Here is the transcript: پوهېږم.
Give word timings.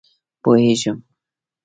پوهېږم. 0.41 0.97